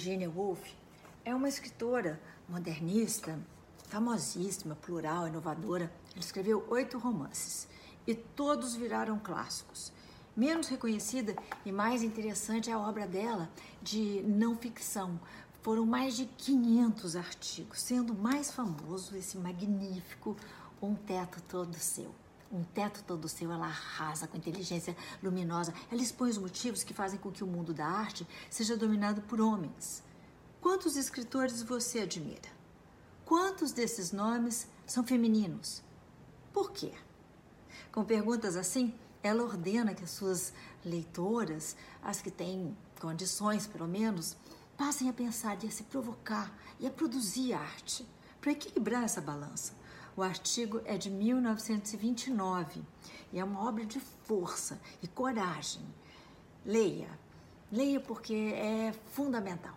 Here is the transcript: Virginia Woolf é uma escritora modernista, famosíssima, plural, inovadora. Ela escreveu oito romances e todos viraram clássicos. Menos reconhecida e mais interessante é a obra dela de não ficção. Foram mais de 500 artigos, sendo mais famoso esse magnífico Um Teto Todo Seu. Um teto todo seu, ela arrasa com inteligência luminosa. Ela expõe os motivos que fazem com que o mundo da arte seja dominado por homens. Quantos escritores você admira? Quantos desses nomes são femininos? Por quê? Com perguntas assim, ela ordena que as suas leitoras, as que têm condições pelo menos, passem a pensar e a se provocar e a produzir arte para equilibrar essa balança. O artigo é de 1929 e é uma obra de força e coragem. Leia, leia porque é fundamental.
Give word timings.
Virginia 0.00 0.30
Woolf 0.30 0.72
é 1.26 1.34
uma 1.34 1.46
escritora 1.46 2.18
modernista, 2.48 3.38
famosíssima, 3.86 4.74
plural, 4.74 5.28
inovadora. 5.28 5.92
Ela 6.12 6.20
escreveu 6.20 6.66
oito 6.70 6.98
romances 6.98 7.68
e 8.06 8.14
todos 8.14 8.74
viraram 8.74 9.18
clássicos. 9.18 9.92
Menos 10.34 10.68
reconhecida 10.68 11.36
e 11.66 11.70
mais 11.70 12.02
interessante 12.02 12.70
é 12.70 12.72
a 12.72 12.78
obra 12.78 13.06
dela 13.06 13.50
de 13.82 14.22
não 14.22 14.56
ficção. 14.56 15.20
Foram 15.60 15.84
mais 15.84 16.16
de 16.16 16.24
500 16.24 17.14
artigos, 17.14 17.82
sendo 17.82 18.14
mais 18.14 18.50
famoso 18.50 19.14
esse 19.14 19.36
magnífico 19.36 20.34
Um 20.80 20.94
Teto 20.94 21.42
Todo 21.42 21.74
Seu. 21.74 22.10
Um 22.50 22.64
teto 22.64 23.04
todo 23.06 23.28
seu, 23.28 23.52
ela 23.52 23.66
arrasa 23.66 24.26
com 24.26 24.36
inteligência 24.36 24.96
luminosa. 25.22 25.72
Ela 25.90 26.02
expõe 26.02 26.30
os 26.30 26.38
motivos 26.38 26.82
que 26.82 26.92
fazem 26.92 27.18
com 27.18 27.30
que 27.30 27.44
o 27.44 27.46
mundo 27.46 27.72
da 27.72 27.86
arte 27.86 28.26
seja 28.50 28.76
dominado 28.76 29.22
por 29.22 29.40
homens. 29.40 30.02
Quantos 30.60 30.96
escritores 30.96 31.62
você 31.62 32.00
admira? 32.00 32.50
Quantos 33.24 33.70
desses 33.70 34.10
nomes 34.10 34.66
são 34.84 35.04
femininos? 35.04 35.80
Por 36.52 36.72
quê? 36.72 36.92
Com 37.92 38.04
perguntas 38.04 38.56
assim, 38.56 38.92
ela 39.22 39.44
ordena 39.44 39.94
que 39.94 40.02
as 40.02 40.10
suas 40.10 40.52
leitoras, 40.84 41.76
as 42.02 42.20
que 42.20 42.30
têm 42.30 42.76
condições 43.00 43.66
pelo 43.66 43.86
menos, 43.86 44.36
passem 44.76 45.08
a 45.08 45.12
pensar 45.12 45.62
e 45.62 45.68
a 45.68 45.70
se 45.70 45.84
provocar 45.84 46.52
e 46.80 46.86
a 46.86 46.90
produzir 46.90 47.52
arte 47.52 48.04
para 48.40 48.52
equilibrar 48.52 49.04
essa 49.04 49.20
balança. 49.20 49.72
O 50.16 50.22
artigo 50.22 50.80
é 50.84 50.98
de 50.98 51.08
1929 51.08 52.82
e 53.32 53.38
é 53.38 53.44
uma 53.44 53.66
obra 53.66 53.84
de 53.84 54.00
força 54.00 54.80
e 55.02 55.08
coragem. 55.08 55.82
Leia, 56.64 57.08
leia 57.70 58.00
porque 58.00 58.34
é 58.34 58.92
fundamental. 59.12 59.74